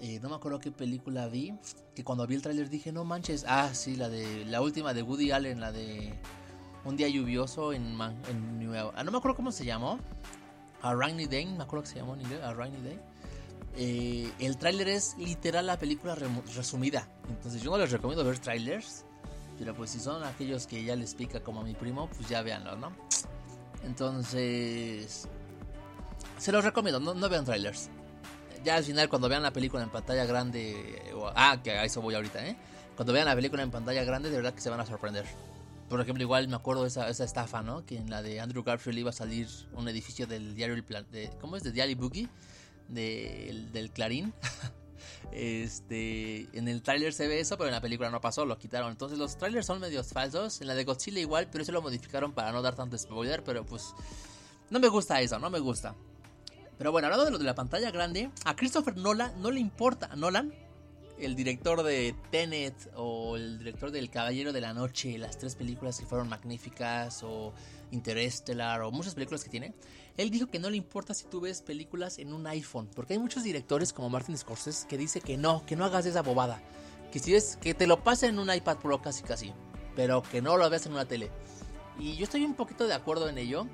No 0.02 0.28
me 0.28 0.35
acuerdo 0.35 0.59
qué 0.59 0.73
película 0.73 1.28
vi, 1.28 1.54
que 1.94 2.02
cuando 2.02 2.26
vi 2.26 2.35
el 2.35 2.42
tráiler 2.42 2.68
dije, 2.68 2.90
no 2.90 3.04
manches, 3.04 3.44
ah, 3.47 3.73
sí, 3.73 3.94
la 3.94 4.09
de 4.09 4.44
la 4.47 4.61
última 4.61 4.92
de 4.94 5.02
Woody 5.02 5.30
Allen, 5.30 5.61
la 5.61 5.71
de 5.71 6.12
Un 6.85 6.97
día 6.97 7.09
lluvioso 7.09 7.73
en, 7.73 7.97
en 8.28 8.59
New 8.59 8.75
York. 8.75 8.94
Ah, 8.97 9.04
no 9.04 9.12
me 9.12 9.18
acuerdo 9.18 9.37
cómo 9.37 9.52
se 9.52 9.64
llamó. 9.64 10.00
A 10.82 10.92
Rainy 10.92 11.26
Day, 11.26 11.47
me 11.47 11.62
acuerdo 11.62 11.85
que 11.85 11.90
se 11.90 11.97
llamó 12.00 12.14
en 12.14 12.23
inglés, 12.23 12.42
A 12.42 12.52
Rainy 12.52 12.80
Day. 12.82 12.99
Eh, 13.76 14.32
el 14.40 14.56
tráiler 14.56 14.88
es 14.88 15.16
literal 15.18 15.66
la 15.66 15.78
película 15.78 16.16
resumida. 16.16 17.09
Entonces 17.28 17.62
yo 17.62 17.71
no 17.71 17.78
les 17.78 17.92
recomiendo 17.92 18.25
ver 18.25 18.40
trailers. 18.40 19.04
Pero 19.56 19.73
pues 19.73 19.90
si 19.90 20.00
son 20.00 20.25
aquellos 20.25 20.66
que 20.66 20.82
ya 20.82 20.97
les 20.97 21.14
pica 21.14 21.38
como 21.44 21.61
a 21.61 21.62
mi 21.62 21.75
primo, 21.75 22.09
pues 22.09 22.28
ya 22.28 22.42
véanlo, 22.42 22.75
¿no? 22.75 22.90
Entonces... 23.85 25.28
Se 26.38 26.50
los 26.50 26.64
recomiendo, 26.64 26.99
no, 26.99 27.14
no 27.14 27.28
vean 27.28 27.44
trailers 27.44 27.88
ya 28.64 28.76
al 28.76 28.85
final 28.85 29.09
cuando 29.09 29.28
vean 29.28 29.42
la 29.42 29.52
película 29.52 29.83
en 29.83 29.90
pantalla 29.90 30.25
grande, 30.25 31.12
ah, 31.35 31.61
que 31.62 31.73
a 31.73 31.85
eso 31.85 32.00
voy 32.00 32.14
ahorita, 32.14 32.47
¿eh? 32.47 32.57
Cuando 32.97 33.12
vean 33.12 33.26
la 33.26 33.35
película 33.35 33.62
en 33.62 33.71
pantalla 33.71 34.04
grande, 34.04 34.31
de 34.31 34.37
verdad 34.37 34.54
que 34.54 34.61
se 34.61 34.71
van 34.71 34.81
a 34.81 34.87
sorprender. 34.87 35.25
Por 35.88 36.00
ejemplo, 36.00 36.23
igual 36.23 36.49
me 36.49 36.57
acuerdo 36.57 36.83
de 36.83 36.88
esa, 36.88 37.09
esa 37.09 37.25
estafa, 37.25 37.62
¿no? 37.62 37.85
Que 37.85 37.97
en 37.97 38.09
la 38.09 38.23
de 38.23 38.40
Andrew 38.40 38.62
Garfield 38.62 38.99
iba 38.99 39.11
a 39.11 39.12
salir 39.12 39.49
un 39.75 39.88
edificio 39.88 40.26
del 40.26 40.54
diario, 40.54 40.76
de, 41.11 41.31
¿cómo 41.40 41.57
es? 41.57 41.62
De 41.62 41.73
Diario 41.73 41.97
Boogie, 41.97 42.28
del 42.88 43.90
Clarín. 43.92 44.33
este, 45.33 46.49
en 46.57 46.69
el 46.69 46.83
tráiler 46.83 47.12
se 47.12 47.26
ve 47.28 47.40
eso, 47.40 47.57
pero 47.57 47.69
en 47.69 47.75
la 47.75 47.81
película 47.81 48.11
no 48.11 48.21
pasó, 48.21 48.45
lo 48.47 48.59
quitaron. 48.59 48.90
Entonces 48.90 49.19
los 49.19 49.37
trailers 49.37 49.66
son 49.66 49.81
medios 49.81 50.09
falsos. 50.09 50.61
En 50.61 50.66
la 50.69 50.75
de 50.75 50.85
Godzilla 50.85 51.21
igual, 51.21 51.49
pero 51.50 51.62
eso 51.62 51.73
lo 51.73 51.83
modificaron 51.83 52.33
para 52.33 52.52
no 52.52 52.62
dar 52.62 52.75
tanto 52.75 52.97
spoiler, 52.97 53.42
pero 53.42 53.64
pues 53.64 53.95
no 54.71 54.81
me 54.81 54.88
gusta 54.88 55.21
eso, 55.21 55.38
no 55.38 55.50
me 55.50 55.59
gusta. 55.59 55.95
Pero 56.82 56.90
bueno, 56.90 57.06
hablando 57.06 57.26
de 57.26 57.30
lo 57.30 57.38
de 57.38 57.44
la 57.44 57.54
pantalla 57.54 57.92
grande, 57.92 58.28
a 58.44 58.56
Christopher 58.56 58.96
Nolan 58.96 59.40
no 59.40 59.52
le 59.52 59.60
importa. 59.60 60.16
Nolan, 60.16 60.52
el 61.16 61.36
director 61.36 61.84
de 61.84 62.12
Tenet 62.32 62.90
o 62.96 63.36
el 63.36 63.60
director 63.60 63.92
del 63.92 64.10
Caballero 64.10 64.52
de 64.52 64.60
la 64.60 64.74
Noche, 64.74 65.16
las 65.16 65.38
tres 65.38 65.54
películas 65.54 66.00
que 66.00 66.06
fueron 66.06 66.28
magníficas, 66.28 67.22
o 67.22 67.52
Interstellar, 67.92 68.82
o 68.82 68.90
muchas 68.90 69.14
películas 69.14 69.44
que 69.44 69.50
tiene, 69.50 69.74
él 70.16 70.30
dijo 70.30 70.48
que 70.48 70.58
no 70.58 70.70
le 70.70 70.76
importa 70.76 71.14
si 71.14 71.26
tú 71.26 71.40
ves 71.40 71.62
películas 71.62 72.18
en 72.18 72.32
un 72.32 72.48
iPhone, 72.48 72.90
porque 72.96 73.12
hay 73.12 73.20
muchos 73.20 73.44
directores 73.44 73.92
como 73.92 74.10
Martin 74.10 74.36
Scorsese 74.36 74.88
que 74.88 74.98
dice 74.98 75.20
que 75.20 75.36
no, 75.36 75.64
que 75.64 75.76
no 75.76 75.84
hagas 75.84 76.04
esa 76.04 76.22
bobada, 76.22 76.60
que 77.12 77.20
si 77.20 77.30
ves, 77.30 77.58
que 77.62 77.74
te 77.74 77.86
lo 77.86 78.02
pasen 78.02 78.30
en 78.30 78.38
un 78.40 78.52
iPad 78.52 78.78
Pro 78.78 79.00
casi 79.00 79.22
casi, 79.22 79.52
pero 79.94 80.20
que 80.20 80.42
no 80.42 80.56
lo 80.56 80.68
veas 80.68 80.86
en 80.86 80.94
una 80.94 81.04
tele. 81.04 81.30
Y 82.00 82.16
yo 82.16 82.24
estoy 82.24 82.44
un 82.44 82.54
poquito 82.54 82.88
de 82.88 82.94
acuerdo 82.94 83.28
en 83.28 83.38
ello. 83.38 83.68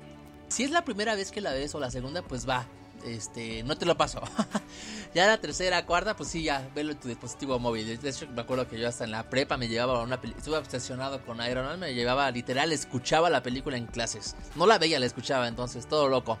Si 0.47 0.63
es 0.63 0.69
la 0.69 0.85
primera 0.85 1.15
vez 1.15 1.31
que 1.31 1.41
la 1.41 1.53
ves 1.53 1.73
o 1.73 1.79
la 1.79 1.89
segunda, 1.89 2.21
pues 2.21 2.47
va, 2.47 2.67
este, 3.05 3.63
no 3.63 3.77
te 3.77 3.85
lo 3.85 3.97
paso. 3.97 4.21
ya 5.13 5.27
la 5.27 5.39
tercera, 5.39 5.85
cuarta, 5.85 6.15
pues 6.15 6.29
sí, 6.29 6.43
ya, 6.43 6.69
velo 6.73 6.91
en 6.91 6.99
tu 6.99 7.07
dispositivo 7.07 7.59
móvil. 7.59 7.99
De 7.99 8.09
hecho, 8.09 8.27
me 8.27 8.41
acuerdo 8.41 8.67
que 8.67 8.79
yo 8.79 8.87
hasta 8.87 9.03
en 9.03 9.11
la 9.11 9.29
prepa 9.29 9.57
me 9.57 9.67
llevaba 9.67 10.01
una 10.01 10.19
película, 10.19 10.39
estuve 10.39 10.57
obsesionado 10.57 11.25
con 11.25 11.41
Iron 11.45 11.65
Man, 11.65 11.79
me 11.79 11.93
llevaba 11.93 12.29
literal, 12.31 12.71
escuchaba 12.71 13.29
la 13.29 13.43
película 13.43 13.77
en 13.77 13.85
clases. 13.85 14.35
No 14.55 14.65
la 14.65 14.77
veía, 14.77 14.99
la 14.99 15.05
escuchaba, 15.05 15.47
entonces, 15.47 15.87
todo 15.87 16.07
loco. 16.07 16.39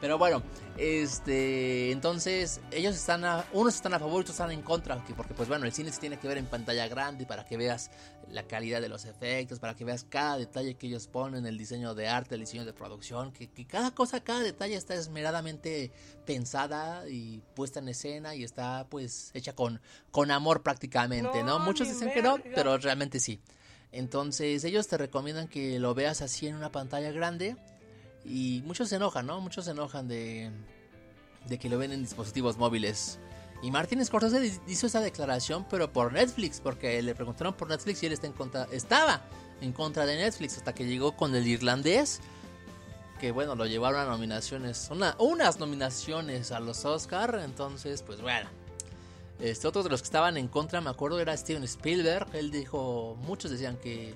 Pero 0.00 0.18
bueno, 0.18 0.42
este, 0.76 1.90
entonces 1.90 2.60
ellos 2.70 2.94
están 2.94 3.24
a, 3.24 3.46
unos 3.52 3.74
están 3.74 3.94
a 3.94 3.98
favor 3.98 4.18
y 4.18 4.20
otros 4.20 4.34
están 4.34 4.50
en 4.50 4.60
contra, 4.60 5.02
porque 5.16 5.32
pues 5.32 5.48
bueno, 5.48 5.64
el 5.64 5.72
cine 5.72 5.90
se 5.90 6.00
tiene 6.00 6.18
que 6.18 6.28
ver 6.28 6.36
en 6.36 6.46
pantalla 6.46 6.86
grande 6.86 7.24
para 7.24 7.46
que 7.46 7.56
veas 7.56 7.90
la 8.30 8.42
calidad 8.42 8.82
de 8.82 8.88
los 8.88 9.06
efectos, 9.06 9.58
para 9.58 9.74
que 9.74 9.84
veas 9.84 10.04
cada 10.04 10.36
detalle 10.36 10.74
que 10.74 10.88
ellos 10.88 11.06
ponen, 11.06 11.46
el 11.46 11.56
diseño 11.56 11.94
de 11.94 12.08
arte, 12.08 12.34
el 12.34 12.42
diseño 12.42 12.66
de 12.66 12.74
producción, 12.74 13.32
que, 13.32 13.48
cada 13.66 13.92
cosa, 13.92 14.22
cada 14.22 14.40
detalle 14.40 14.74
está 14.74 14.94
esmeradamente 14.94 15.92
pensada 16.26 17.08
y 17.08 17.42
puesta 17.54 17.80
en 17.80 17.88
escena 17.88 18.34
y 18.34 18.44
está 18.44 18.86
pues 18.90 19.30
hecha 19.32 19.54
con, 19.54 19.80
con 20.10 20.30
amor 20.30 20.62
prácticamente, 20.62 21.42
¿no? 21.42 21.58
Muchos 21.58 21.88
dicen 21.88 22.12
que 22.12 22.20
no, 22.20 22.38
pero 22.54 22.76
realmente 22.76 23.18
sí. 23.18 23.40
Entonces 23.92 24.64
ellos 24.64 24.88
te 24.88 24.98
recomiendan 24.98 25.48
que 25.48 25.78
lo 25.78 25.94
veas 25.94 26.20
así 26.20 26.46
en 26.46 26.56
una 26.56 26.70
pantalla 26.70 27.12
grande 27.12 27.56
y 28.28 28.62
muchos 28.66 28.88
se 28.88 28.96
enojan, 28.96 29.26
¿no? 29.26 29.40
Muchos 29.40 29.64
se 29.64 29.70
enojan 29.70 30.08
de, 30.08 30.50
de 31.48 31.58
que 31.58 31.68
lo 31.68 31.78
ven 31.78 31.92
en 31.92 32.02
dispositivos 32.02 32.56
móviles. 32.56 33.18
Y 33.62 33.70
Martin 33.70 34.04
Scorsese 34.04 34.60
hizo 34.66 34.86
esa 34.86 35.00
declaración, 35.00 35.66
pero 35.70 35.92
por 35.92 36.12
Netflix, 36.12 36.60
porque 36.60 37.00
le 37.02 37.14
preguntaron 37.14 37.54
por 37.54 37.68
Netflix 37.68 38.02
y 38.02 38.06
él 38.06 38.12
está 38.12 38.26
en 38.26 38.32
contra, 38.32 38.68
estaba 38.70 39.22
en 39.60 39.72
contra 39.72 40.04
de 40.04 40.16
Netflix 40.16 40.58
hasta 40.58 40.74
que 40.74 40.84
llegó 40.84 41.16
con 41.16 41.34
el 41.34 41.46
irlandés, 41.46 42.20
que 43.18 43.30
bueno, 43.30 43.54
lo 43.54 43.66
llevaron 43.66 44.00
a 44.00 44.04
nominaciones, 44.04 44.88
una, 44.90 45.16
unas 45.18 45.58
nominaciones 45.58 46.52
a 46.52 46.60
los 46.60 46.84
Oscar, 46.84 47.40
entonces 47.42 48.02
pues 48.02 48.20
bueno. 48.20 48.48
Este, 49.38 49.68
otro 49.68 49.82
de 49.82 49.90
los 49.90 50.00
que 50.00 50.06
estaban 50.06 50.36
en 50.38 50.48
contra, 50.48 50.80
me 50.80 50.88
acuerdo, 50.88 51.20
era 51.20 51.36
Steven 51.36 51.62
Spielberg. 51.64 52.26
Él 52.32 52.50
dijo, 52.50 53.18
muchos 53.22 53.50
decían 53.50 53.76
que 53.76 54.14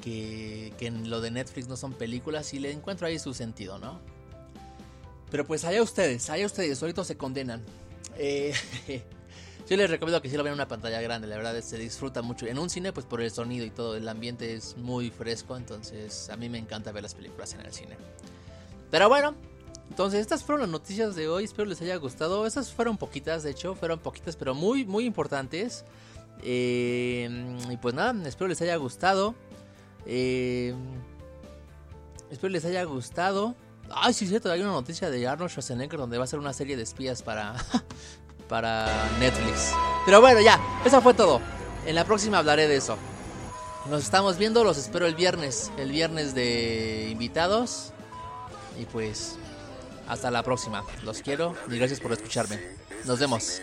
que, 0.00 0.72
en 0.80 1.10
lo 1.10 1.20
de 1.20 1.30
Netflix 1.30 1.68
no 1.68 1.76
son 1.76 1.92
películas 1.92 2.52
y 2.54 2.58
le 2.58 2.72
encuentro 2.72 3.06
ahí 3.06 3.18
su 3.18 3.34
sentido, 3.34 3.78
¿no? 3.78 4.00
Pero 5.30 5.46
pues 5.46 5.64
allá 5.64 5.82
ustedes, 5.82 6.28
allá 6.30 6.46
ustedes, 6.46 6.78
solitos 6.78 7.06
se 7.06 7.16
condenan. 7.16 7.62
Eh, 8.16 8.52
yo 9.68 9.76
les 9.76 9.88
recomiendo 9.88 10.20
que 10.20 10.28
si 10.28 10.36
lo 10.36 10.42
vean 10.42 10.54
en 10.54 10.58
una 10.58 10.68
pantalla 10.68 11.00
grande, 11.00 11.28
la 11.28 11.36
verdad 11.36 11.60
se 11.60 11.78
disfruta 11.78 12.22
mucho. 12.22 12.46
En 12.46 12.58
un 12.58 12.68
cine, 12.68 12.92
pues 12.92 13.06
por 13.06 13.20
el 13.20 13.30
sonido 13.30 13.64
y 13.64 13.70
todo, 13.70 13.96
el 13.96 14.08
ambiente 14.08 14.54
es 14.54 14.76
muy 14.76 15.10
fresco, 15.10 15.56
entonces 15.56 16.28
a 16.30 16.36
mí 16.36 16.48
me 16.48 16.58
encanta 16.58 16.90
ver 16.92 17.04
las 17.04 17.14
películas 17.14 17.54
en 17.54 17.60
el 17.60 17.72
cine. 17.72 17.96
Pero 18.90 19.08
bueno, 19.08 19.36
entonces 19.90 20.20
estas 20.20 20.42
fueron 20.44 20.62
las 20.62 20.70
noticias 20.70 21.14
de 21.14 21.28
hoy, 21.28 21.44
espero 21.44 21.68
les 21.68 21.80
haya 21.82 21.96
gustado. 21.96 22.46
Esas 22.46 22.72
fueron 22.72 22.96
poquitas, 22.96 23.42
de 23.42 23.50
hecho, 23.50 23.74
fueron 23.74 23.98
poquitas, 23.98 24.36
pero 24.36 24.54
muy, 24.54 24.84
muy 24.84 25.04
importantes. 25.04 25.84
Eh, 26.42 27.28
y 27.70 27.76
pues 27.76 27.94
nada, 27.94 28.16
espero 28.28 28.48
les 28.48 28.60
haya 28.62 28.76
gustado. 28.76 29.34
Eh, 30.06 30.74
espero 32.30 32.50
les 32.50 32.64
haya 32.64 32.84
gustado. 32.84 33.54
Ay, 33.92 34.12
sí, 34.14 34.26
cierto, 34.26 34.50
hay 34.50 34.60
una 34.60 34.72
noticia 34.72 35.10
de 35.10 35.26
Arnold 35.26 35.50
Schwarzenegger 35.50 35.98
donde 35.98 36.18
va 36.18 36.24
a 36.24 36.26
ser 36.26 36.38
una 36.38 36.52
serie 36.52 36.76
de 36.76 36.82
espías 36.82 37.22
para, 37.22 37.56
para 38.48 38.88
Netflix. 39.18 39.72
Pero 40.04 40.20
bueno, 40.20 40.40
ya, 40.40 40.60
eso 40.84 41.00
fue 41.00 41.14
todo. 41.14 41.40
En 41.86 41.94
la 41.94 42.04
próxima 42.04 42.38
hablaré 42.38 42.68
de 42.68 42.76
eso. 42.76 42.96
Nos 43.88 44.04
estamos 44.04 44.36
viendo, 44.36 44.62
los 44.62 44.76
espero 44.76 45.06
el 45.06 45.14
viernes. 45.14 45.72
El 45.78 45.90
viernes 45.90 46.34
de 46.34 47.08
invitados. 47.10 47.92
Y 48.78 48.84
pues, 48.84 49.36
hasta 50.08 50.30
la 50.30 50.42
próxima. 50.42 50.84
Los 51.04 51.22
quiero 51.22 51.54
y 51.68 51.78
gracias 51.78 52.00
por 52.00 52.12
escucharme. 52.12 52.60
Nos 53.04 53.18
vemos. 53.18 53.60